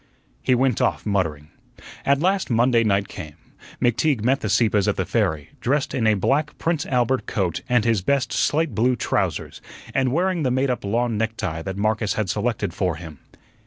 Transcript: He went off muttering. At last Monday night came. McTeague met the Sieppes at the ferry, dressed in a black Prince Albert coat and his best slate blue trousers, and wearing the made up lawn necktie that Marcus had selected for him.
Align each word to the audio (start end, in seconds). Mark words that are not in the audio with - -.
He 0.41 0.55
went 0.55 0.81
off 0.81 1.05
muttering. 1.05 1.49
At 2.07 2.19
last 2.21 2.49
Monday 2.49 2.83
night 2.83 3.07
came. 3.07 3.35
McTeague 3.79 4.23
met 4.23 4.39
the 4.39 4.49
Sieppes 4.49 4.87
at 4.87 4.95
the 4.95 5.05
ferry, 5.05 5.51
dressed 5.61 5.93
in 5.93 6.07
a 6.07 6.15
black 6.15 6.57
Prince 6.57 6.87
Albert 6.87 7.27
coat 7.27 7.61
and 7.69 7.85
his 7.85 8.01
best 8.01 8.33
slate 8.33 8.73
blue 8.73 8.95
trousers, 8.95 9.61
and 9.93 10.11
wearing 10.11 10.41
the 10.41 10.49
made 10.49 10.71
up 10.71 10.83
lawn 10.83 11.19
necktie 11.19 11.61
that 11.61 11.77
Marcus 11.77 12.15
had 12.15 12.31
selected 12.31 12.73
for 12.73 12.95
him. 12.95 13.19